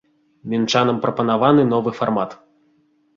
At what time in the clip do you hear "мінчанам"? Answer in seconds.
0.53-1.01